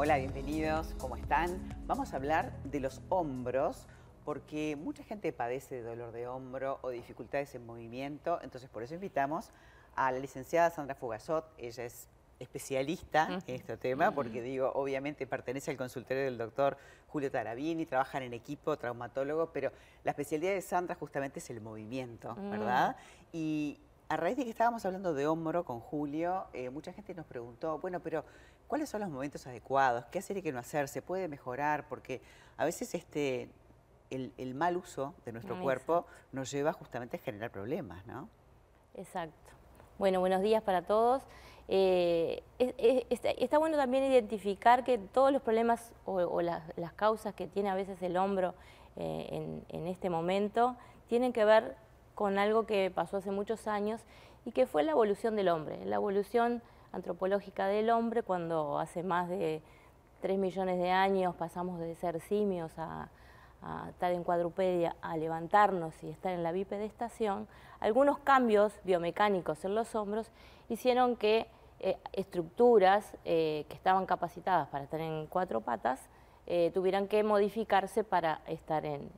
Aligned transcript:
Hola, 0.00 0.16
bienvenidos, 0.16 0.94
¿cómo 0.98 1.16
están? 1.16 1.58
Vamos 1.88 2.12
a 2.12 2.16
hablar 2.18 2.52
de 2.62 2.78
los 2.78 3.00
hombros 3.08 3.88
porque 4.24 4.76
mucha 4.76 5.02
gente 5.02 5.32
padece 5.32 5.74
de 5.74 5.82
dolor 5.82 6.12
de 6.12 6.28
hombro 6.28 6.78
o 6.82 6.90
dificultades 6.90 7.52
en 7.56 7.66
movimiento, 7.66 8.38
entonces 8.44 8.70
por 8.70 8.84
eso 8.84 8.94
invitamos 8.94 9.50
a 9.96 10.12
la 10.12 10.20
licenciada 10.20 10.70
Sandra 10.70 10.94
Fugazot, 10.94 11.52
ella 11.58 11.84
es 11.84 12.06
especialista 12.38 13.40
en 13.44 13.56
este 13.56 13.76
tema, 13.76 14.12
porque 14.12 14.40
digo, 14.40 14.70
obviamente 14.76 15.26
pertenece 15.26 15.72
al 15.72 15.76
consultorio 15.76 16.22
del 16.22 16.38
doctor 16.38 16.76
Julio 17.08 17.32
Tarabini, 17.32 17.84
trabajan 17.84 18.22
en 18.22 18.34
equipo, 18.34 18.76
traumatólogo, 18.76 19.50
pero 19.52 19.72
la 20.04 20.12
especialidad 20.12 20.52
de 20.52 20.62
Sandra 20.62 20.94
justamente 20.94 21.40
es 21.40 21.50
el 21.50 21.60
movimiento, 21.60 22.36
mm. 22.36 22.50
¿verdad? 22.52 22.96
Y 23.32 23.80
a 24.08 24.16
raíz 24.16 24.36
de 24.36 24.44
que 24.44 24.50
estábamos 24.50 24.86
hablando 24.86 25.12
de 25.12 25.26
hombro 25.26 25.64
con 25.64 25.80
Julio, 25.80 26.46
eh, 26.52 26.70
mucha 26.70 26.92
gente 26.92 27.14
nos 27.14 27.26
preguntó, 27.26 27.78
bueno, 27.80 28.00
pero 28.00 28.24
¿cuáles 28.68 28.88
son 28.88 29.00
los 29.00 29.10
momentos 29.10 29.46
adecuados? 29.46 30.04
¿Qué 30.06 30.20
hacer 30.20 30.36
y 30.36 30.42
qué 30.42 30.52
no 30.52 30.60
hacer? 30.60 30.86
¿Se 30.86 31.02
puede 31.02 31.26
mejorar? 31.26 31.88
Porque 31.88 32.20
a 32.56 32.64
veces 32.64 32.94
este, 32.94 33.50
el, 34.10 34.54
mal 34.54 34.76
uso 34.76 35.14
de 35.24 35.32
nuestro 35.32 35.60
cuerpo 35.60 36.06
nos 36.32 36.50
lleva 36.50 36.72
justamente 36.72 37.16
a 37.16 37.20
generar 37.20 37.50
problemas, 37.50 38.06
¿no? 38.06 38.28
Exacto. 38.94 39.34
Bueno, 39.98 40.20
buenos 40.20 40.42
días 40.42 40.62
para 40.62 40.82
todos. 40.82 41.22
Eh, 41.70 42.42
está, 42.58 43.58
bueno 43.58 43.76
también 43.76 44.04
identificar 44.04 44.84
que 44.84 44.96
todos 44.96 45.32
los 45.32 45.42
problemas 45.42 45.92
o, 46.06 46.40
las, 46.40 46.62
causas 46.96 47.34
que 47.34 47.46
tiene 47.46 47.68
a 47.68 47.74
veces 47.74 48.00
el 48.00 48.16
hombro 48.16 48.54
eh, 48.96 49.60
en, 49.68 49.86
este 49.86 50.08
momento 50.08 50.76
tienen 51.08 51.32
que 51.32 51.44
ver 51.44 51.76
con 52.14 52.38
algo 52.38 52.64
que 52.66 52.90
pasó 52.90 53.18
hace 53.18 53.30
muchos 53.30 53.68
años 53.68 54.00
y 54.44 54.52
que 54.52 54.66
fue 54.66 54.82
la 54.82 54.92
evolución 54.92 55.36
del 55.36 55.48
hombre, 55.48 55.84
la 55.84 55.96
evolución 55.96 56.62
antropológica 56.92 57.66
del 57.66 57.90
hombre 57.90 58.22
cuando 58.22 58.78
hace 58.78 59.02
más 59.02 59.28
de 59.28 59.62
3 60.20 60.38
millones 60.38 60.78
de 60.78 60.90
años 60.90 61.34
pasamos 61.36 61.78
de 61.80 61.94
ser 61.94 62.20
simios 62.20 62.72
a, 62.78 63.08
estar 63.88 64.12
en 64.12 64.22
cuadrupedia, 64.22 64.94
a 65.02 65.16
levantarnos 65.16 66.00
y 66.04 66.10
estar 66.10 66.32
en 66.32 66.44
la 66.44 66.52
bipedestación, 66.52 67.48
algunos 67.80 68.18
cambios 68.20 68.72
biomecánicos 68.84 69.64
en 69.64 69.74
los 69.74 69.96
hombros 69.96 70.30
hicieron 70.68 71.16
que 71.16 71.48
eh, 71.80 71.96
estructuras 72.12 73.16
eh, 73.24 73.66
que 73.68 73.74
estaban 73.74 74.06
capacitadas 74.06 74.68
para 74.68 74.84
estar 74.84 75.00
en 75.00 75.26
cuatro 75.26 75.60
patas 75.60 76.08
eh, 76.50 76.70
tuvieran 76.72 77.08
que 77.08 77.22
modificarse 77.22 78.04
para 78.04 78.40
estar 78.46 78.86
en, 78.86 79.10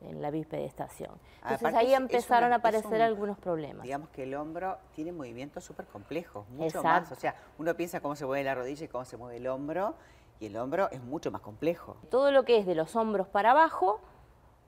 la 0.00 0.30
bipedestación. 0.30 1.10
Entonces 1.42 1.74
ahí 1.74 1.92
empezaron 1.92 2.52
a 2.52 2.56
aparecer 2.56 3.02
algunos 3.02 3.36
problemas. 3.36 3.82
Digamos 3.82 4.08
que 4.08 4.22
el 4.22 4.34
hombro 4.34 4.78
tiene 4.94 5.12
movimientos 5.12 5.64
súper 5.64 5.84
complejos, 5.86 6.48
mucho 6.48 6.82
más. 6.82 7.12
O 7.12 7.14
sea, 7.14 7.34
uno 7.58 7.74
piensa 7.74 8.00
cómo 8.00 8.16
se 8.16 8.24
mueve 8.24 8.42
la 8.42 8.54
rodilla 8.54 8.86
y 8.86 8.88
cómo 8.88 9.04
se 9.04 9.18
mueve 9.18 9.36
el 9.36 9.46
hombro, 9.48 9.94
y 10.40 10.46
el 10.46 10.56
hombro 10.56 10.90
es 10.90 11.02
mucho 11.02 11.30
más 11.30 11.42
complejo. 11.42 11.98
Todo 12.10 12.30
lo 12.30 12.44
que 12.44 12.56
es 12.56 12.64
de 12.64 12.74
los 12.74 12.96
hombros 12.96 13.28
para 13.28 13.50
abajo 13.50 14.00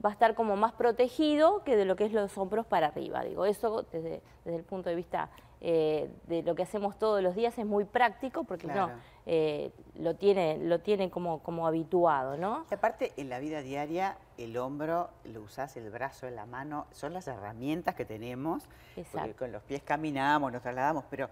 va 0.04 0.10
a 0.10 0.12
estar 0.12 0.34
como 0.34 0.56
más 0.56 0.72
protegido 0.72 1.64
que 1.64 1.74
de 1.74 1.86
lo 1.86 1.96
que 1.96 2.04
es 2.04 2.12
los 2.12 2.36
hombros 2.36 2.66
para 2.66 2.88
arriba. 2.88 3.24
Digo, 3.24 3.46
eso 3.46 3.86
desde, 3.90 4.20
desde 4.44 4.58
el 4.58 4.64
punto 4.64 4.90
de 4.90 4.96
vista 4.96 5.30
eh, 5.66 6.10
de 6.26 6.42
lo 6.42 6.54
que 6.54 6.62
hacemos 6.62 6.98
todos 6.98 7.22
los 7.22 7.34
días 7.34 7.56
es 7.56 7.64
muy 7.64 7.86
práctico 7.86 8.44
porque 8.44 8.66
no, 8.66 8.90
eh, 9.24 9.72
lo 9.94 10.14
tiene, 10.14 10.58
lo 10.58 10.80
tiene 10.80 11.08
como, 11.08 11.42
como 11.42 11.66
habituado, 11.66 12.36
¿no? 12.36 12.66
Y 12.70 12.74
aparte, 12.74 13.14
en 13.16 13.30
la 13.30 13.38
vida 13.38 13.62
diaria, 13.62 14.18
el 14.36 14.58
hombro 14.58 15.08
lo 15.24 15.40
usás, 15.40 15.78
el 15.78 15.88
brazo, 15.88 16.28
la 16.28 16.44
mano, 16.44 16.86
son 16.90 17.14
las 17.14 17.28
herramientas 17.28 17.94
que 17.94 18.04
tenemos, 18.04 18.68
porque 19.10 19.32
con 19.32 19.52
los 19.52 19.62
pies 19.62 19.82
caminamos, 19.82 20.52
nos 20.52 20.60
trasladamos, 20.60 21.04
pero 21.08 21.30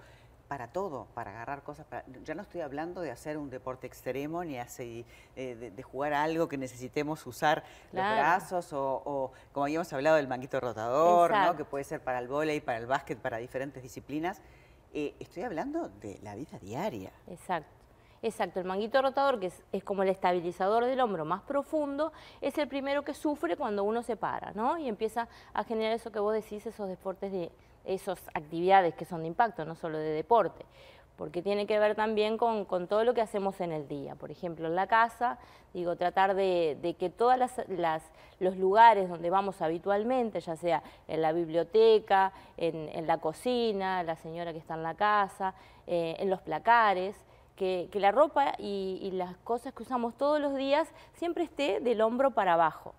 para 0.53 0.69
todo, 0.69 1.07
para 1.15 1.31
agarrar 1.31 1.63
cosas. 1.63 1.87
ya 2.25 2.35
no 2.35 2.43
estoy 2.43 2.61
hablando 2.61 3.01
de 3.01 3.11
hacer 3.11 3.39
un 3.39 3.49
deporte 3.49 3.87
extremo 3.87 4.45
ni 4.45 4.59
así, 4.59 5.07
eh, 5.35 5.73
de, 5.75 5.83
jugar 5.83 6.13
algo 6.13 6.47
que 6.47 6.59
necesitemos 6.59 7.27
usar 7.27 7.65
los 7.91 8.05
brazos 8.05 8.71
o, 8.75 9.33
como 9.53 9.65
habíamos 9.65 9.91
hablado 9.95 10.17
del 10.17 10.29
manguito 10.29 10.61
rotador, 10.61 11.31
¿no? 11.31 11.57
que 11.57 11.65
puede 11.65 11.85
ser 11.85 12.03
para 12.03 12.19
el 12.19 12.29
vóley, 12.29 12.61
para 12.61 12.77
el 12.77 12.85
básquet, 12.85 13.19
para 13.19 13.39
diferentes 13.39 13.83
disciplinas. 13.83 14.43
Eh, 14.93 15.15
estoy 15.21 15.45
hablando 15.45 15.89
de 15.89 16.19
la 16.23 16.35
vida 16.35 16.59
diaria. 16.59 17.13
Exacto. 17.29 17.71
Exacto, 18.21 18.61
el 18.61 18.67
manguito 18.67 19.01
rotador, 19.01 19.41
que 19.41 19.47
es, 19.47 19.65
es, 19.73 19.83
como 19.83 20.03
el 20.03 20.11
estabilizador 20.11 20.85
del 20.85 21.01
hombro 21.01 21.25
más 21.25 21.43
profundo, 21.43 22.13
es 22.43 22.57
el 22.59 22.69
primero 22.69 23.05
que 23.05 23.15
sufre 23.15 23.57
cuando 23.57 23.85
uno 23.85 24.03
se 24.03 24.17
para, 24.17 24.53
¿no? 24.53 24.77
Y 24.77 24.87
empieza 24.87 25.29
a 25.55 25.65
generar 25.65 25.95
eso 25.95 26.13
que 26.13 26.21
vos 26.21 26.35
decís, 26.35 26.65
esos 26.67 26.89
deportes 26.89 27.33
de, 27.33 27.51
esas 27.85 28.21
actividades 28.35 28.95
que 28.95 29.05
son 29.05 29.23
de 29.23 29.29
impacto, 29.29 29.65
no 29.65 29.75
solo 29.75 29.99
de 29.99 30.11
deporte, 30.11 30.65
porque 31.17 31.43
tiene 31.43 31.67
que 31.67 31.79
ver 31.79 31.95
también 31.95 32.39
con, 32.39 32.67
todo 32.89 33.05
lo 33.05 33.15
que 33.15 33.21
hacemos 33.21 33.61
en 33.61 33.73
el 33.73 33.87
día. 33.87 34.15
Por 34.15 34.31
ejemplo, 34.31 34.67
en 34.67 34.75
la 34.75 34.87
casa, 34.87 35.39
digo, 35.75 35.97
tratar 35.97 36.35
de, 36.35 36.97
que 36.99 37.11
todos 37.11 37.39
los 38.41 38.57
lugares 38.57 39.09
donde 39.09 39.31
vamos 39.31 39.63
habitualmente, 39.63 40.41
ya 40.41 40.57
sea 40.57 40.83
en 41.09 41.23
la 41.23 41.33
biblioteca, 41.33 42.33
en, 42.57 43.07
la 43.07 43.19
cocina, 43.19 44.03
la 44.03 44.17
señora 44.17 44.53
que 44.53 44.59
está 44.59 44.75
en 44.75 44.83
la 44.83 44.95
casa, 44.95 45.55
eh, 45.87 46.17
en 46.19 46.31
los 46.31 46.41
placares, 46.41 47.17
que, 47.57 47.89
la 47.95 48.11
ropa 48.11 48.55
y 48.59 49.11
las 49.13 49.37
cosas 49.39 49.73
que 49.75 49.85
usamos 49.85 50.17
todos 50.17 50.41
los 50.41 50.57
días 50.57 50.89
siempre 51.15 51.45
esté 51.45 51.79
del 51.81 52.01
hombro 52.01 52.33
para 52.33 52.55
abajo. 52.55 52.95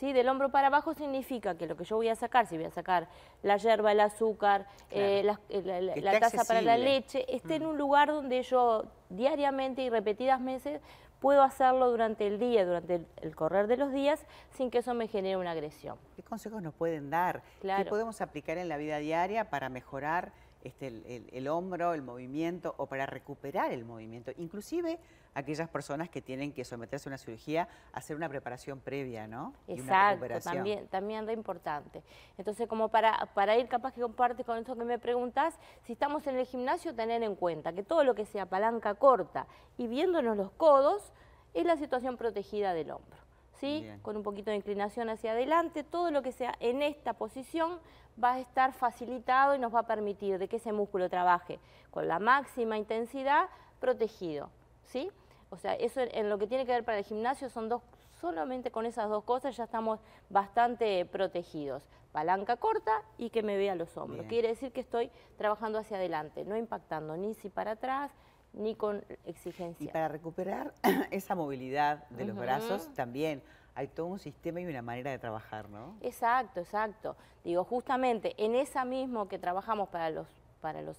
¿Sí? 0.00 0.14
Del 0.14 0.28
hombro 0.28 0.48
para 0.48 0.68
abajo 0.68 0.94
significa 0.94 1.54
que 1.56 1.66
lo 1.66 1.76
que 1.76 1.84
yo 1.84 1.96
voy 1.96 2.08
a 2.08 2.16
sacar, 2.16 2.46
si 2.46 2.56
voy 2.56 2.64
a 2.64 2.70
sacar 2.70 3.06
la 3.42 3.58
yerba, 3.58 3.92
el 3.92 4.00
azúcar, 4.00 4.66
eh, 4.90 5.22
la, 5.22 6.18
taza 6.18 6.44
para 6.44 6.62
la 6.62 6.78
leche, 6.78 7.26
esté 7.28 7.56
en 7.56 7.64
mm. 7.64 7.68
un 7.68 7.78
lugar 7.78 8.08
donde 8.08 8.42
yo 8.42 8.84
diariamente 9.10 9.82
y 9.82 9.90
repetidas 9.90 10.40
meses 10.40 10.80
puedo 11.20 11.42
hacerlo 11.42 11.90
durante 11.90 12.26
el 12.26 12.38
día, 12.38 12.64
durante 12.64 13.04
el, 13.20 13.36
correr 13.36 13.66
de 13.66 13.76
los 13.76 13.92
días, 13.92 14.24
sin 14.52 14.70
que 14.70 14.78
eso 14.78 14.94
me 14.94 15.06
genere 15.06 15.36
una 15.36 15.50
agresión. 15.50 15.98
¿Qué 16.16 16.22
consejos 16.22 16.62
nos 16.62 16.72
pueden 16.72 17.10
dar? 17.10 17.42
¿Qué 17.60 17.84
podemos 17.84 18.22
aplicar 18.22 18.56
en 18.56 18.70
la 18.70 18.78
vida 18.78 18.98
diaria 18.98 19.50
para 19.50 19.68
mejorar 19.68 20.32
este, 20.62 21.26
el, 21.32 21.48
hombro, 21.48 21.94
el 21.94 22.02
movimiento 22.02 22.74
o 22.76 22.86
para 22.86 23.06
recuperar 23.06 23.72
el 23.72 23.84
movimiento. 23.84 24.30
Inclusive 24.36 24.98
aquellas 25.34 25.68
personas 25.68 26.08
que 26.08 26.20
tienen 26.20 26.52
que 26.52 26.64
someterse 26.64 27.08
a 27.08 27.10
una 27.10 27.18
cirugía, 27.18 27.68
hacer 27.92 28.16
una 28.16 28.28
preparación 28.28 28.80
previa, 28.80 29.26
¿no? 29.26 29.54
Exacto, 29.68 30.26
también, 30.42 30.86
también 30.88 31.28
es 31.28 31.36
importante. 31.36 32.02
Entonces, 32.36 32.68
como 32.68 32.88
para, 32.88 33.30
para 33.34 33.56
ir 33.56 33.68
capaz 33.68 33.94
que 33.94 34.00
comparte 34.00 34.44
con 34.44 34.58
esto 34.58 34.76
que 34.76 34.84
me 34.84 34.98
preguntas, 34.98 35.58
si 35.86 35.92
estamos 35.92 36.26
en 36.26 36.36
el 36.36 36.46
gimnasio, 36.46 36.94
tener 36.94 37.22
en 37.22 37.36
cuenta 37.36 37.72
que 37.72 37.82
todo 37.82 38.04
lo 38.04 38.14
que 38.14 38.26
sea 38.26 38.46
palanca 38.46 38.94
corta 38.94 39.46
y 39.78 39.86
viéndonos 39.86 40.36
los 40.36 40.50
codos, 40.52 41.12
es 41.54 41.64
la 41.64 41.76
situación 41.76 42.16
protegida 42.16 42.74
del 42.74 42.90
hombro. 42.90 43.29
¿Sí? 43.60 43.86
con 44.02 44.16
un 44.16 44.22
poquito 44.22 44.50
de 44.50 44.56
inclinación 44.56 45.10
hacia 45.10 45.32
adelante, 45.32 45.84
todo 45.84 46.10
lo 46.10 46.22
que 46.22 46.32
sea 46.32 46.54
en 46.60 46.80
esta 46.80 47.12
posición 47.12 47.78
va 48.22 48.34
a 48.34 48.40
estar 48.40 48.72
facilitado 48.72 49.54
y 49.54 49.58
nos 49.58 49.74
va 49.74 49.80
a 49.80 49.86
permitir 49.86 50.38
de 50.38 50.48
que 50.48 50.56
ese 50.56 50.72
músculo 50.72 51.10
trabaje 51.10 51.60
con 51.90 52.08
la 52.08 52.18
máxima 52.18 52.78
intensidad 52.78 53.48
protegido, 53.78 54.48
¿sí? 54.84 55.10
O 55.50 55.56
sea, 55.58 55.74
eso 55.74 56.00
en 56.00 56.30
lo 56.30 56.38
que 56.38 56.46
tiene 56.46 56.64
que 56.64 56.72
ver 56.72 56.84
para 56.84 56.98
el 56.98 57.04
gimnasio 57.04 57.50
son 57.50 57.68
dos, 57.68 57.82
solamente 58.20 58.70
con 58.70 58.86
esas 58.86 59.08
dos 59.10 59.24
cosas 59.24 59.56
ya 59.56 59.64
estamos 59.64 60.00
bastante 60.28 61.04
protegidos. 61.06 61.86
Palanca 62.12 62.56
corta 62.56 63.02
y 63.18 63.30
que 63.30 63.42
me 63.42 63.56
vea 63.56 63.74
los 63.74 63.96
hombros. 63.96 64.26
Quiere 64.26 64.48
decir 64.48 64.72
que 64.72 64.80
estoy 64.80 65.10
trabajando 65.36 65.78
hacia 65.78 65.96
adelante, 65.96 66.44
no 66.44 66.56
impactando 66.56 67.16
ni 67.16 67.34
si 67.34 67.50
para 67.50 67.72
atrás, 67.72 68.10
ni 68.52 68.74
con 68.74 69.04
exigencia. 69.24 69.84
Y 69.84 69.88
para 69.88 70.08
recuperar 70.08 70.74
esa 71.10 71.34
movilidad 71.34 72.08
de 72.10 72.24
los 72.24 72.36
brazos 72.36 72.92
también 72.94 73.42
hay 73.74 73.88
todo 73.88 74.06
un 74.06 74.18
sistema 74.18 74.60
y 74.60 74.66
una 74.66 74.82
manera 74.82 75.10
de 75.10 75.18
trabajar, 75.18 75.68
¿no? 75.68 75.96
Exacto, 76.00 76.60
exacto. 76.60 77.16
Digo, 77.44 77.64
justamente 77.64 78.34
en 78.36 78.54
esa 78.54 78.84
mismo 78.84 79.28
que 79.28 79.38
trabajamos 79.38 79.88
para 79.88 80.10
los, 80.10 80.26
para 80.60 80.82
los, 80.82 80.98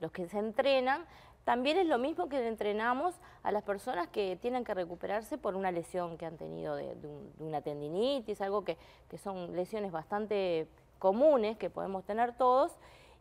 los 0.00 0.12
que 0.12 0.28
se 0.28 0.38
entrenan, 0.38 1.04
también 1.44 1.76
es 1.76 1.86
lo 1.86 1.98
mismo 1.98 2.28
que 2.28 2.46
entrenamos 2.46 3.16
a 3.42 3.50
las 3.50 3.64
personas 3.64 4.06
que 4.08 4.38
tienen 4.40 4.64
que 4.64 4.74
recuperarse 4.74 5.38
por 5.38 5.56
una 5.56 5.72
lesión 5.72 6.16
que 6.16 6.24
han 6.24 6.36
tenido 6.36 6.76
de, 6.76 6.96
una 7.38 7.60
tendinitis, 7.60 8.40
algo 8.40 8.64
que, 8.64 8.78
que 9.08 9.18
son 9.18 9.56
lesiones 9.56 9.90
bastante 9.90 10.68
comunes 11.00 11.56
que 11.58 11.68
podemos 11.68 12.04
tener 12.04 12.32
todos 12.36 12.72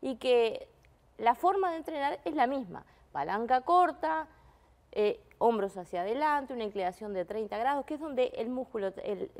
y 0.01 0.17
que 0.17 0.67
la 1.17 1.33
forma 1.33 1.71
de 1.71 1.77
entrenar 1.77 2.19
es 2.23 2.35
la 2.35 2.45
misma, 2.45 2.85
palanca 3.11 3.61
corta, 3.61 4.27
eh, 4.91 5.19
hombros 5.37 5.77
hacia 5.77 6.01
adelante, 6.01 6.53
una 6.53 6.63
inclinación 6.63 7.13
de 7.13 7.25
30 7.25 7.57
grados, 7.57 7.85
que 7.85 7.95
es 7.95 7.99
donde 7.99 8.31
el 8.35 8.49
músculo, 8.49 8.93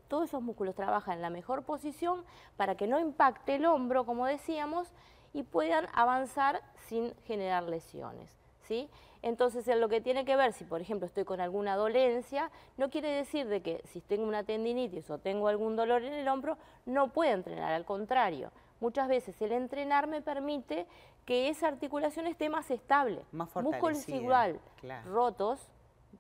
todos 0.08 0.30
esos 0.30 0.42
músculos 0.42 0.76
trabajan 0.76 1.16
en 1.16 1.22
la 1.22 1.30
mejor 1.30 1.64
posición 1.64 2.24
para 2.58 2.76
que 2.76 2.88
no 2.88 3.00
impacte 3.00 3.56
el 3.56 3.66
hombro, 3.66 4.06
como 4.06 4.26
decíamos, 4.26 4.88
y 5.34 5.44
puedan 5.44 5.88
avanzar 5.94 6.62
sin 6.88 7.14
generar 7.26 7.64
lesiones. 7.64 8.30
¿sí? 8.64 8.90
Entonces, 9.22 9.68
en 9.68 9.80
lo 9.80 9.90
que 9.90 10.02
tiene 10.02 10.26
que 10.26 10.36
ver, 10.36 10.54
si 10.54 10.64
por 10.64 10.82
ejemplo 10.82 11.06
estoy 11.06 11.26
con 11.26 11.40
alguna 11.40 11.76
dolencia, 11.76 12.50
no 12.78 12.90
quiere 12.90 13.10
decir 13.10 13.48
de 13.48 13.62
que 13.62 13.82
si 13.86 14.02
tengo 14.02 14.24
una 14.24 14.44
tendinitis 14.44 15.10
o 15.10 15.20
tengo 15.20 15.48
algún 15.48 15.76
dolor 15.76 16.04
en 16.04 16.14
el 16.14 16.28
hombro, 16.28 16.58
no 16.86 17.10
puedo 17.10 17.32
entrenar, 17.32 17.72
al 17.72 17.86
contrario. 17.86 18.52
Muchas 18.82 19.08
veces 19.08 19.40
el 19.42 19.52
entrenar 19.52 20.08
me 20.08 20.22
permite 20.22 20.88
que 21.26 21.50
esa 21.50 21.68
articulación 21.68 22.26
esté 22.26 22.50
más 22.50 22.72
estable. 22.72 23.24
Más 23.32 23.56
Músculos 23.56 24.10
igual, 24.10 24.60
rotos, 25.06 25.70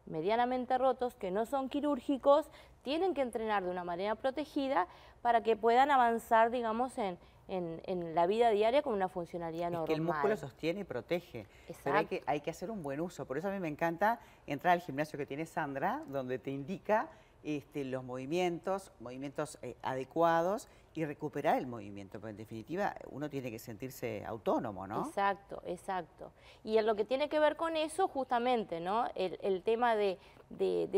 medianamente 0.06 0.78
rotos, 0.78 1.16
que 1.16 1.32
no 1.32 1.48
son 1.48 1.70
quirúrgicos, 1.70 2.50
tienen 2.84 3.16
que 3.16 3.22
entrenar 3.22 3.64
de 3.64 3.72
una 3.72 3.84
manera 3.84 4.14
protegida 4.14 4.88
para 5.24 5.42
que 5.42 5.56
puedan 5.56 5.90
avanzar, 5.90 6.52
digamos, 6.52 6.98
en, 7.00 7.18
en, 7.48 8.14
la 8.14 8.28
vida 8.28 8.52
diaria 8.52 8.84
con 8.84 8.94
una 8.94 9.10
funcionalidad 9.10 9.68
es 9.68 9.72
normal. 9.72 9.88
Que 9.88 9.94
el 9.94 10.02
músculo 10.02 10.38
sostiene 10.38 10.82
y 10.82 10.84
protege. 10.84 11.48
Pero 11.84 11.98
hay 11.98 12.06
que, 12.06 12.24
hay 12.28 12.42
que 12.42 12.52
hacer 12.52 12.70
un 12.70 12.84
buen 12.84 13.02
uso. 13.02 13.26
Por 13.26 13.40
eso 13.40 13.48
a 13.48 13.52
mí 13.52 13.60
me 13.60 13.68
encanta 13.70 14.20
entrar 14.46 14.74
al 14.74 14.82
gimnasio 14.82 15.18
que 15.18 15.26
tiene 15.26 15.48
Sandra, 15.48 16.04
donde 16.08 16.38
te 16.38 16.52
indica 16.52 17.10
este, 17.44 17.84
los 17.84 18.04
movimientos, 18.04 18.92
movimientos 19.00 19.58
eh, 19.62 19.76
adecuados 19.82 20.68
y 20.94 21.06
recuperar 21.06 21.58
el 21.58 21.68
movimiento, 21.68 22.20
porque 22.20 22.32
en 22.32 22.38
definitiva 22.38 22.96
uno 23.10 23.30
tiene 23.30 23.50
que 23.50 23.60
sentirse 23.60 24.26
autónomo, 24.26 24.86
¿no? 24.88 25.08
Exacto, 25.08 25.62
exacto. 25.66 26.32
Y 26.64 26.78
en 26.78 26.86
lo 26.86 26.96
que 26.96 27.06
tiene 27.06 27.30
que 27.30 27.40
ver 27.40 27.56
con 27.56 27.78
eso, 27.78 28.08
justamente, 28.10 28.82
¿no? 28.82 29.06
El, 29.16 29.64
tema 29.64 29.96
de, 29.96 30.20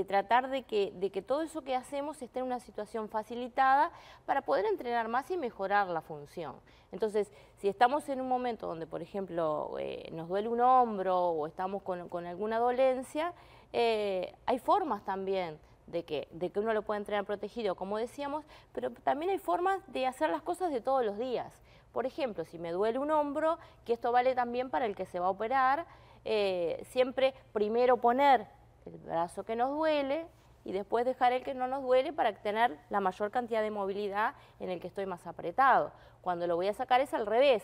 tratar 0.08 0.50
de 0.50 0.64
que, 0.64 0.92
de 0.96 1.12
que 1.12 1.22
todo 1.22 1.44
eso 1.44 1.62
que 1.62 1.76
hacemos 1.76 2.22
esté 2.24 2.40
en 2.40 2.46
una 2.46 2.60
situación 2.60 3.08
facilitada 3.08 3.92
para 4.26 4.42
poder 4.42 4.66
entrenar 4.66 5.10
más 5.10 5.30
y 5.30 5.38
mejorar 5.38 5.88
la 5.88 6.02
función. 6.02 6.56
Entonces, 6.92 7.32
si 7.58 7.68
estamos 7.68 8.10
en 8.10 8.20
un 8.20 8.28
momento 8.28 8.68
donde, 8.68 8.88
por 8.88 9.02
ejemplo, 9.02 9.76
eh, 9.80 10.10
nos 10.12 10.28
duele 10.28 10.48
un 10.48 10.62
hombro 10.62 11.18
o 11.18 11.46
estamos 11.46 11.84
con, 11.84 12.26
alguna 12.26 12.58
dolencia, 12.58 13.34
eh, 13.72 14.34
hay 14.46 14.58
formas 14.58 15.04
también 15.06 15.60
de 15.88 16.04
que, 16.04 16.28
de 16.32 16.52
que 16.52 16.60
uno 16.60 16.74
lo 16.74 16.82
puede 16.84 17.00
entrenar 17.00 17.26
protegido, 17.26 17.76
como 17.76 17.98
decíamos, 17.98 18.46
pero 18.72 18.92
también 18.92 19.32
hay 19.32 19.40
formas 19.40 19.80
de 19.88 20.08
hacer 20.08 20.30
las 20.30 20.42
cosas 20.42 20.72
de 20.72 20.82
todos 20.82 21.06
los 21.06 21.18
días. 21.18 21.52
Por 21.92 22.06
ejemplo, 22.06 22.46
si 22.46 22.58
me 22.58 22.72
duele 22.72 23.00
un 23.00 23.12
hombro, 23.12 23.60
que 23.86 23.94
esto 23.94 24.12
vale 24.12 24.34
también 24.36 24.70
para 24.70 24.86
el 24.86 24.96
que 24.96 25.06
se 25.06 25.20
va 25.20 25.28
a 25.28 25.30
operar, 25.30 25.86
eh, 26.26 26.84
siempre 26.90 27.34
primero 27.52 27.98
poner 27.98 28.48
el 28.86 28.98
brazo 28.98 29.44
que 29.44 29.56
nos 29.56 29.72
duele 29.72 30.28
y 30.66 30.72
después 30.72 31.06
dejar 31.06 31.34
el 31.34 31.44
que 31.44 31.54
no 31.54 31.68
nos 31.68 31.84
duele 31.84 32.14
para 32.14 32.34
tener 32.34 32.78
la 32.90 33.00
mayor 33.00 33.32
cantidad 33.32 33.62
de 33.62 33.72
movilidad 33.72 34.36
en 34.60 34.70
el 34.70 34.80
que 34.80 34.88
estoy 34.88 35.06
más 35.06 35.28
apretado. 35.28 35.92
Cuando 36.22 36.48
lo 36.48 36.56
voy 36.56 36.68
a 36.68 36.74
sacar 36.74 37.02
es 37.02 37.14
al 37.14 37.26
revés 37.26 37.64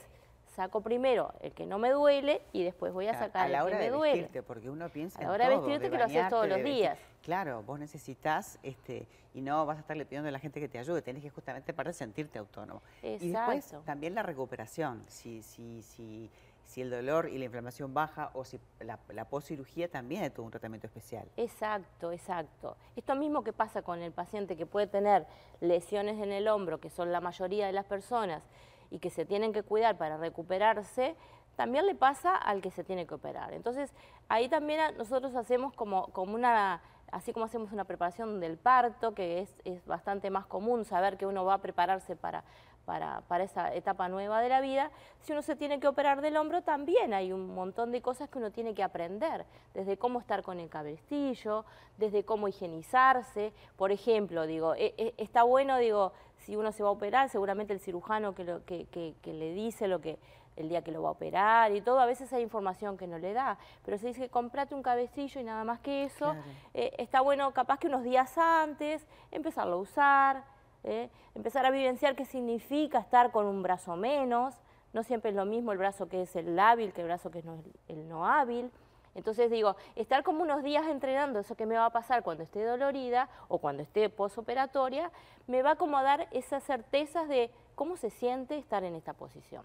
saco 0.56 0.82
primero 0.82 1.34
el 1.42 1.54
que 1.54 1.66
no 1.66 1.78
me 1.78 1.90
duele 1.90 2.42
y 2.54 2.64
después 2.64 2.94
voy 2.94 3.08
a 3.08 3.14
sacar 3.14 3.50
el 3.50 3.66
que 3.68 3.76
me 3.76 3.90
duele. 3.90 4.22
Vestirte, 4.22 4.44
porque 4.44 4.70
uno 4.70 4.90
piensa 4.90 5.20
a 5.20 5.24
la 5.24 5.32
hora 5.32 5.50
de 5.50 5.58
vestirte 5.58 5.90
que 5.90 5.98
lo 5.98 6.04
haces 6.04 6.30
todos 6.30 6.48
los 6.48 6.64
días. 6.64 6.98
Claro, 7.24 7.64
vos 7.64 7.80
necesitas, 7.80 8.60
este, 8.64 9.08
y 9.34 9.42
no 9.42 9.66
vas 9.66 9.78
a 9.78 9.82
estarle 9.82 10.06
pidiendo 10.06 10.30
a 10.30 10.32
la 10.32 10.40
gente 10.40 10.60
que 10.60 10.68
te 10.68 10.80
ayude, 10.80 11.02
tenés 11.02 11.22
que 11.22 11.30
justamente 11.30 11.74
para 11.74 11.94
sentirte 11.94 12.40
autónomo. 12.40 12.82
Exacto. 13.04 13.26
Y 13.26 13.30
después 13.30 13.86
también 13.86 14.16
la 14.16 14.24
recuperación, 14.24 15.04
si, 15.08 15.44
si, 15.44 15.82
si, 15.82 16.32
si 16.66 16.82
el 16.82 16.90
dolor 16.90 17.30
y 17.30 17.38
la 17.38 17.46
inflamación 17.46 17.94
baja 17.94 18.32
o 18.34 18.46
si 18.46 18.60
la, 18.80 19.00
la 19.10 19.26
poscirugía 19.26 19.90
también 19.90 20.24
es 20.24 20.34
todo 20.34 20.46
un 20.46 20.52
tratamiento 20.52 20.88
especial. 20.88 21.28
Exacto, 21.38 22.12
exacto. 22.12 22.78
Esto 22.96 23.16
mismo 23.16 23.44
que 23.44 23.54
pasa 23.54 23.82
con 23.82 24.02
el 24.02 24.12
paciente 24.12 24.56
que 24.56 24.66
puede 24.66 24.88
tener 24.88 25.28
lesiones 25.60 26.22
en 26.22 26.32
el 26.32 26.48
hombro, 26.48 26.80
que 26.80 26.90
son 26.90 27.12
la 27.12 27.22
mayoría 27.22 27.68
de 27.68 27.74
las 27.74 27.86
personas, 27.86 28.44
y 28.90 29.00
que 29.00 29.10
se 29.10 29.26
tienen 29.26 29.54
que 29.54 29.64
cuidar 29.64 29.98
para 29.98 30.18
recuperarse, 30.18 31.16
también 31.56 31.86
le 31.86 31.96
pasa 31.96 32.36
al 32.36 32.62
que 32.62 32.72
se 32.72 32.84
tiene 32.84 33.06
que 33.06 33.16
operar. 33.16 33.54
Entonces, 33.54 33.94
ahí 34.30 34.48
también 34.48 34.96
nosotros 34.98 35.36
hacemos 35.36 35.74
como, 35.74 36.08
como 36.14 36.36
una, 36.36 36.82
así 37.12 37.34
como 37.34 37.46
hacemos 37.46 37.72
una 37.72 37.84
preparación 37.84 38.40
del 38.40 38.58
parto, 38.58 39.14
que 39.14 39.40
es, 39.40 39.54
es 39.66 39.86
bastante 39.86 40.30
más 40.30 40.46
común 40.46 40.86
saber 40.86 41.18
que 41.18 41.26
uno 41.26 41.44
va 41.44 41.56
a 41.56 41.62
prepararse 41.62 42.16
para, 42.16 42.44
para, 42.90 43.22
para, 43.28 43.44
esa 43.44 43.72
etapa 43.76 44.10
nueva 44.10 44.42
de 44.42 44.50
la 44.50 44.62
vida, 44.62 44.90
si 45.22 45.32
uno 45.32 45.44
se 45.44 45.56
tiene 45.56 45.80
que 45.80 45.88
operar 45.88 46.22
del 46.22 46.36
hombro, 46.38 46.64
también 46.64 47.14
hay 47.14 47.32
un 47.32 47.54
montón 47.54 47.92
de 47.92 48.02
cosas 48.02 48.30
que 48.30 48.40
uno 48.40 48.50
tiene 48.50 48.74
que 48.74 48.82
aprender, 48.82 49.46
desde 49.76 49.96
cómo 49.98 50.20
estar 50.20 50.42
con 50.42 50.60
el 50.60 50.70
cabestillo, 50.70 51.66
desde 52.00 52.26
cómo 52.26 52.48
higienizarse, 52.48 53.54
por 53.78 53.92
ejemplo, 53.92 54.48
digo, 54.48 54.74
e, 54.74 54.96
e, 54.98 55.14
está 55.18 55.44
bueno, 55.44 55.78
digo, 55.78 56.14
si 56.38 56.56
uno 56.56 56.72
se 56.72 56.82
va 56.82 56.90
a 56.90 56.92
operar, 56.92 57.30
seguramente 57.30 57.74
el 57.74 57.80
cirujano 57.80 58.34
que, 58.34 58.44
lo, 58.44 58.66
que, 58.66 58.88
que, 58.88 59.34
le 59.34 59.54
dice 59.54 59.88
lo 59.88 60.02
que 60.02 60.18
el 60.56 60.68
día 60.68 60.84
que 60.84 60.92
lo 60.92 61.04
va 61.04 61.10
a 61.10 61.12
operar 61.12 61.72
y 61.72 61.82
todo, 61.82 62.00
a 62.00 62.08
veces 62.08 62.34
hay 62.34 62.42
información 62.42 62.98
que 62.98 63.06
no 63.06 63.20
le 63.20 63.34
da, 63.34 63.60
pero 63.86 64.00
se 64.00 64.08
dice 64.08 64.22
que 64.22 64.30
comprate 64.30 64.74
un 64.74 64.82
cabecillo 64.82 65.40
y 65.40 65.44
nada 65.44 65.64
más 65.64 65.80
que 65.80 66.06
eso, 66.06 66.36
eh, 66.74 66.92
está 66.98 67.22
bueno 67.22 67.54
capaz 67.54 67.78
que 67.78 67.86
unos 67.86 68.04
días 68.04 68.36
antes 68.36 69.06
empezarlo 69.30 69.76
a 69.76 69.78
usar, 69.78 70.59
eh, 70.84 71.10
empezar 71.36 71.66
a 71.66 71.72
vivenciar 71.72 72.16
qué 72.16 72.26
significa 72.26 73.00
estar 73.00 73.32
con 73.32 73.46
un 73.46 73.64
brazo 73.64 73.96
menos, 73.96 74.56
no 74.94 75.04
siempre 75.04 75.32
es 75.32 75.36
lo 75.36 75.46
mismo 75.46 75.72
el 75.72 75.78
brazo 75.78 76.08
que 76.10 76.24
es 76.24 76.36
el 76.36 76.58
hábil 76.58 76.94
que 76.94 77.02
el 77.02 77.08
brazo 77.08 77.30
que 77.32 77.40
es 77.40 77.46
el 77.88 78.08
no 78.08 78.26
hábil, 78.26 78.72
entonces 79.16 79.50
digo, 79.52 79.76
estar 79.96 80.24
como 80.24 80.44
unos 80.44 80.64
días 80.64 80.88
entrenando 80.88 81.40
eso 81.40 81.56
que 81.56 81.66
me 81.66 81.76
va 81.76 81.86
a 81.86 81.90
pasar 81.90 82.24
cuando 82.24 82.44
esté 82.44 82.64
dolorida 82.64 83.30
o 83.48 83.58
cuando 83.58 83.84
esté 83.84 84.10
posoperatoria, 84.10 85.12
me 85.48 85.62
va 85.62 85.76
como 85.76 85.98
a 85.98 86.04
dar 86.04 86.28
esas 86.32 86.64
certezas 86.64 87.28
de 87.28 87.52
cómo 87.76 87.98
se 87.98 88.10
siente 88.10 88.58
estar 88.58 88.84
en 88.84 88.96
esta 88.96 89.14
posición. 89.14 89.64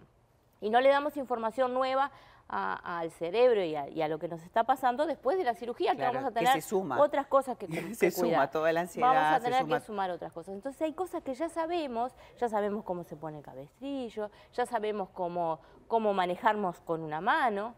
Y 0.61 0.71
no 0.71 0.81
le 0.81 0.89
damos 0.89 1.17
información 1.17 1.75
nueva 1.75 2.11
al 2.49 3.11
cerebro 3.11 3.63
y 3.65 3.75
a, 3.75 4.09
lo 4.09 4.19
que 4.19 4.29
nos 4.29 4.43
está 4.43 4.65
pasando 4.65 5.07
después 5.07 5.39
de 5.39 5.45
la 5.45 5.55
cirugía, 5.55 5.97
que 5.97 6.03
vamos 6.03 6.25
a 6.25 6.31
tener 6.31 6.63
otras 6.99 7.27
cosas 7.27 7.57
que, 7.57 7.67
que 7.69 7.95
Se 7.95 8.11
suma 8.11 8.51
toda 8.51 8.73
la 8.73 8.81
ansiedad. 8.83 9.09
Vamos 9.09 9.41
a 9.41 9.41
tener 9.41 9.67
que 9.67 9.81
sumar 9.81 10.11
otras 10.11 10.33
cosas. 10.33 10.55
Entonces 10.55 10.81
hay 10.83 10.93
cosas 10.93 11.23
que 11.23 11.35
ya 11.35 11.49
sabemos, 11.49 12.13
ya 12.39 12.49
sabemos 12.49 12.85
cómo 12.85 13.05
se 13.05 13.17
pone 13.17 13.39
el 13.39 13.45
cabestrillo, 13.45 14.31
ya 14.53 14.67
sabemos 14.67 15.09
cómo, 15.11 15.61
cómo 15.89 16.13
manejarnos 16.13 16.81
con 16.81 17.03
una 17.03 17.21
mano, 17.21 17.75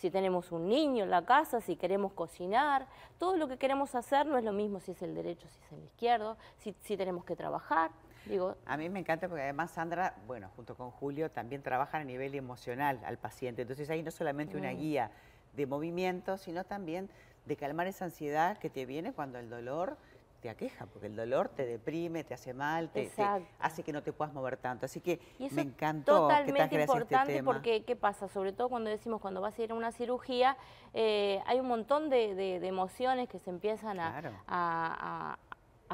si 0.00 0.10
tenemos 0.10 0.50
un 0.50 0.66
niño 0.66 1.04
en 1.04 1.10
la 1.10 1.26
casa, 1.26 1.60
si 1.60 1.76
queremos 1.76 2.12
cocinar, 2.12 2.86
todo 3.18 3.36
lo 3.36 3.48
que 3.48 3.58
queremos 3.58 3.94
hacer 3.94 4.26
no 4.26 4.38
es 4.38 4.44
lo 4.44 4.52
mismo 4.52 4.80
si 4.80 4.92
es 4.92 5.02
el 5.02 5.14
derecho, 5.14 5.46
si 5.50 5.60
es 5.60 5.72
el 5.72 5.84
izquierdo, 5.84 6.38
si, 6.58 6.96
tenemos 6.96 7.24
que 7.24 7.36
trabajar. 7.36 7.90
Digo, 8.26 8.56
a 8.66 8.76
mí 8.76 8.88
me 8.88 9.00
encanta 9.00 9.28
porque 9.28 9.42
además 9.42 9.70
Sandra, 9.70 10.14
bueno, 10.26 10.50
junto 10.56 10.74
con 10.74 10.90
Julio, 10.90 11.30
también 11.30 11.62
trabajan 11.62 12.02
a 12.02 12.04
nivel 12.04 12.34
emocional 12.34 13.00
al 13.04 13.18
paciente. 13.18 13.62
Entonces 13.62 13.88
ahí 13.90 14.02
no 14.02 14.10
solamente 14.10 14.56
una 14.56 14.70
guía 14.70 15.10
de 15.54 15.66
movimiento, 15.66 16.36
sino 16.36 16.64
también 16.64 17.08
de 17.46 17.56
calmar 17.56 17.86
esa 17.86 18.04
ansiedad 18.04 18.58
que 18.58 18.70
te 18.70 18.86
viene 18.86 19.12
cuando 19.12 19.38
el 19.38 19.48
dolor 19.48 19.96
te 20.40 20.48
aqueja, 20.48 20.86
porque 20.86 21.06
el 21.06 21.16
dolor 21.16 21.48
te 21.50 21.66
deprime, 21.66 22.24
te 22.24 22.32
hace 22.32 22.54
mal, 22.54 22.88
te, 22.88 23.12
hace 23.58 23.82
que 23.82 23.92
no 23.92 24.02
te 24.02 24.12
puedas 24.12 24.32
mover 24.32 24.56
tanto. 24.56 24.86
Así 24.86 25.00
que 25.00 25.20
me 25.50 25.62
encantó 25.62 26.22
totalmente 26.22 26.62
que 26.62 26.76
te 26.76 26.82
este 26.82 26.82
importante 26.82 27.32
este 27.32 27.44
porque, 27.44 27.84
¿qué 27.84 27.94
pasa? 27.94 28.28
Sobre 28.28 28.52
todo 28.52 28.70
cuando 28.70 28.88
decimos 28.88 29.20
cuando 29.20 29.40
vas 29.40 29.58
a 29.58 29.62
ir 29.62 29.72
a 29.72 29.74
una 29.74 29.92
cirugía, 29.92 30.56
eh, 30.94 31.42
hay 31.46 31.60
un 31.60 31.68
montón 31.68 32.08
de, 32.08 32.56
emociones 32.66 33.28
que 33.28 33.38
se 33.38 33.50
empiezan 33.50 34.00
a, 34.00 34.32
a 34.48 35.38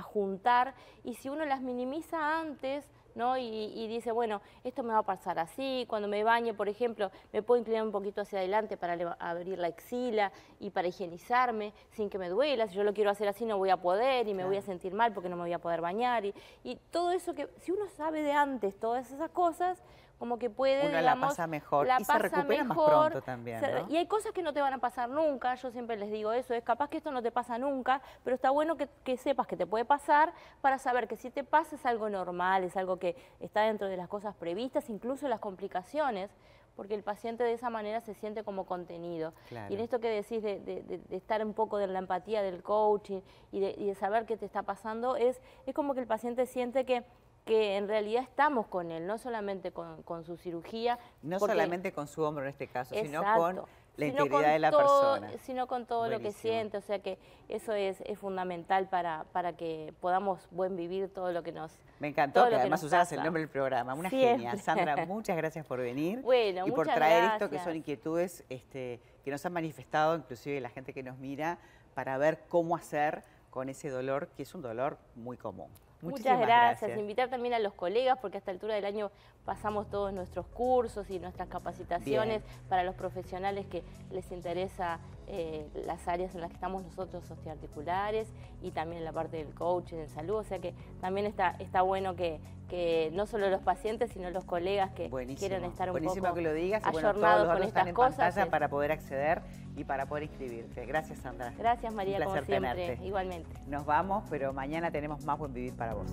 juntar 0.02 0.74
y 1.04 1.14
si 1.14 1.28
uno 1.28 1.44
las 1.44 1.60
minimiza 1.60 2.40
antes, 2.40 2.84
¿no? 3.16 3.38
Y, 3.38 3.88
dice, 3.88 4.12
bueno, 4.12 4.42
esto 4.62 4.82
me 4.82 4.92
va 4.92 4.98
a 4.98 5.02
pasar 5.02 5.38
así, 5.38 5.86
cuando 5.88 6.06
me 6.06 6.22
bañe, 6.22 6.52
por 6.52 6.68
ejemplo, 6.68 7.10
me 7.32 7.42
puedo 7.42 7.58
inclinar 7.58 7.82
un 7.82 7.90
poquito 7.90 8.20
hacia 8.20 8.40
adelante 8.40 8.76
para 8.76 9.16
abrir 9.18 9.58
la 9.58 9.68
axila 9.68 10.30
y 10.60 10.70
para 10.70 10.88
higienizarme 10.88 11.72
sin 11.92 12.10
que 12.10 12.18
me 12.18 12.28
duela, 12.28 12.68
si 12.68 12.74
yo 12.74 12.84
lo 12.84 12.92
quiero 12.92 13.10
hacer 13.10 13.26
así 13.26 13.46
no 13.46 13.56
voy 13.56 13.70
a 13.70 13.78
poder 13.78 14.28
y 14.28 14.34
me 14.34 14.44
voy 14.44 14.58
a 14.58 14.62
sentir 14.62 14.92
mal 14.92 15.14
porque 15.14 15.30
no 15.30 15.36
me 15.36 15.42
voy 15.42 15.52
a 15.54 15.58
poder 15.58 15.80
bañar 15.80 16.26
y, 16.26 16.34
y 16.62 16.76
todo 16.90 17.10
eso 17.10 17.34
que, 17.34 17.48
si 17.62 17.72
uno 17.72 17.88
sabe 17.88 18.22
de 18.22 18.32
antes 18.32 18.78
todas 18.78 19.10
esas 19.10 19.30
cosas, 19.30 19.82
como 20.18 20.38
que 20.38 20.48
puede, 20.48 20.88
Uno 20.88 21.00
la 21.00 21.16
pasa 21.16 21.46
mejor 21.46 21.86
y 21.86 22.04
se 22.04 22.18
recupera 22.18 22.64
más 22.64 22.78
pronto 22.78 23.22
también, 23.22 23.62
Y 23.88 23.96
hay 23.96 24.06
cosas 24.06 24.32
que 24.32 24.42
no 24.42 24.52
te 24.52 24.60
van 24.60 24.72
a 24.72 24.78
pasar 24.78 25.10
nunca, 25.10 25.54
yo 25.56 25.70
siempre 25.70 25.96
les 25.96 26.10
digo 26.10 26.32
eso, 26.32 26.54
es 26.54 26.64
capaz 26.64 26.88
que 26.88 26.96
esto 26.96 27.10
no 27.10 27.22
te 27.22 27.30
pasa 27.30 27.58
nunca, 27.58 28.00
pero 28.24 28.34
está 28.34 28.50
bueno 28.50 28.76
que, 28.76 29.16
sepas 29.18 29.46
que 29.46 29.56
te 29.56 29.66
puede 29.66 29.84
pasar 29.84 30.32
para 30.60 30.78
saber 30.78 31.06
que 31.08 31.16
si 31.16 31.30
te 31.30 31.44
pasa 31.44 31.76
es 31.76 31.84
algo 31.84 32.08
normal, 32.08 32.64
es 32.64 32.76
algo 32.76 32.98
que 32.98 33.16
está 33.40 33.62
dentro 33.62 33.88
de 33.88 33.96
las 33.96 34.08
cosas 34.08 34.34
previstas, 34.34 34.88
incluso 34.88 35.28
las 35.28 35.40
complicaciones, 35.40 36.30
porque 36.76 36.94
el 36.94 37.02
paciente 37.02 37.42
de 37.42 37.54
esa 37.54 37.70
manera 37.70 38.00
se 38.02 38.12
siente 38.14 38.44
como 38.44 38.66
contenido. 38.66 39.32
Y 39.50 39.74
en 39.74 39.80
esto 39.80 39.98
que 39.98 40.10
decís 40.10 40.42
de, 40.42 41.00
estar 41.10 41.44
un 41.44 41.54
poco 41.54 41.78
de 41.78 41.86
la 41.86 41.98
empatía 41.98 42.42
del 42.42 42.62
coaching 42.62 43.20
y 43.50 43.60
de, 43.60 43.74
y 43.78 43.86
de 43.86 43.94
saber 43.94 44.26
qué 44.26 44.36
te 44.36 44.44
está 44.44 44.62
pasando, 44.62 45.16
es, 45.16 45.40
es 45.64 45.74
como 45.74 45.94
que 45.94 46.00
el 46.00 46.06
paciente 46.06 46.44
siente 46.46 46.84
que 46.84 47.04
que 47.46 47.76
en 47.76 47.86
realidad 47.86 48.24
estamos 48.24 48.66
con 48.66 48.90
él, 48.90 49.06
no 49.06 49.18
solamente 49.18 49.70
con, 49.70 50.24
su 50.24 50.36
cirugía. 50.36 50.98
No 51.22 51.38
solamente 51.38 51.92
con 51.92 52.08
su 52.08 52.22
hombro 52.22 52.42
en 52.42 52.50
este 52.50 52.66
caso, 52.66 52.94
sino 52.94 53.22
con 53.22 53.62
la 53.96 54.06
integridad 54.06 54.52
de 54.52 54.58
la 54.58 54.72
persona. 54.72 55.30
Sino 55.44 55.68
con 55.68 55.86
todo 55.86 56.08
lo 56.08 56.18
que 56.18 56.32
siente, 56.32 56.76
o 56.76 56.80
sea 56.80 56.98
que 56.98 57.18
eso 57.48 57.72
es, 57.72 58.02
fundamental 58.18 58.88
para, 58.88 59.24
para 59.32 59.56
que 59.56 59.94
podamos 60.00 60.48
buen 60.50 60.74
vivir 60.74 61.08
todo 61.08 61.30
lo 61.30 61.44
que 61.44 61.52
nos 61.52 61.78
Me 62.00 62.08
encantó 62.08 62.48
que 62.48 62.56
además 62.56 62.82
usaras 62.82 63.10
el 63.12 63.22
nombre 63.22 63.40
del 63.40 63.48
programa, 63.48 63.94
una 63.94 64.10
genia. 64.10 64.56
Sandra, 64.56 64.96
muchas 65.06 65.36
gracias 65.36 65.64
por 65.64 65.78
venir 65.78 66.22
bueno, 66.22 66.66
y 66.66 66.72
por 66.72 66.88
traer 66.88 67.32
esto 67.32 67.48
que 67.48 67.60
son 67.60 67.76
inquietudes 67.76 68.44
este, 68.48 69.00
que 69.24 69.30
nos 69.30 69.46
han 69.46 69.52
manifestado, 69.52 70.16
inclusive 70.16 70.60
la 70.60 70.70
gente 70.70 70.92
que 70.92 71.04
nos 71.04 71.16
mira, 71.16 71.58
para 71.94 72.18
ver 72.18 72.40
cómo 72.48 72.74
hacer 72.74 73.22
con 73.50 73.68
ese 73.68 73.88
dolor, 73.88 74.28
que 74.36 74.42
es 74.42 74.54
un 74.54 74.62
dolor 74.62 74.98
muy 75.14 75.36
común. 75.36 75.70
Muchas 76.02 76.38
gracias. 76.38 76.98
Invitar 76.98 77.28
también 77.28 77.54
a 77.54 77.58
los 77.58 77.72
colegas, 77.72 78.18
porque 78.20 78.36
a 78.36 78.40
esta 78.40 78.50
altura 78.50 78.74
del 78.74 78.84
año 78.84 79.10
pasamos 79.44 79.88
todos 79.88 80.12
nuestros 80.12 80.46
cursos 80.46 81.08
y 81.08 81.18
nuestras 81.18 81.48
capacitaciones 81.48 82.42
para 82.68 82.84
los 82.84 82.94
profesionales 82.94 83.66
que 83.66 83.82
les 84.10 84.30
interesa 84.32 84.98
eh, 85.28 85.66
las 85.86 86.06
áreas 86.08 86.34
en 86.34 86.40
las 86.40 86.50
que 86.50 86.54
estamos 86.54 86.84
nosotros 86.84 87.28
osteoarticulares 87.30 88.28
y 88.62 88.72
también 88.72 89.04
la 89.04 89.12
parte 89.12 89.38
del 89.38 89.54
coaching 89.54 89.96
en 89.96 90.08
salud, 90.08 90.36
o 90.36 90.44
sea 90.44 90.58
que 90.58 90.74
también 91.00 91.26
está, 91.26 91.56
está 91.58 91.82
bueno 91.82 92.16
que, 92.16 92.40
que 92.68 93.10
no 93.14 93.26
solo 93.26 93.48
los 93.48 93.62
pacientes, 93.62 94.10
sino 94.10 94.30
los 94.30 94.44
colegas 94.44 94.90
que 94.92 95.08
quieren 95.38 95.64
estar 95.64 95.88
un 95.88 95.92
Buenísimo 95.92 96.24
poco 96.24 96.36
que 96.36 96.42
lo 96.42 96.52
digas 96.52 96.82
y 96.86 96.92
bueno, 96.92 97.14
con 97.14 97.62
estas 97.62 97.92
cosas. 97.92 98.48
para 98.48 98.68
poder 98.68 98.92
acceder 98.92 99.42
y 99.76 99.84
para 99.84 100.06
poder 100.06 100.24
inscribirte. 100.24 100.86
Gracias, 100.86 101.18
Sandra. 101.20 101.52
Gracias, 101.58 101.92
María, 101.92 102.24
como 102.24 102.42
siempre. 102.42 102.98
Igualmente. 103.02 103.50
Nos 103.66 103.84
vamos, 103.84 104.24
pero 104.30 104.52
mañana 104.52 104.90
tenemos 104.90 105.24
más 105.24 105.38
Buen 105.38 105.52
Vivir 105.52 105.74
para 105.74 105.94
vos. 105.94 106.06